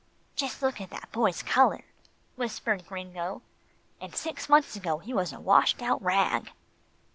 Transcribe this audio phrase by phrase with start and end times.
[0.35, 1.85] "Just look at that boy's colour,"
[2.35, 3.43] whispered Gringo,
[4.01, 6.49] "and six months ago, he was a washed out rag."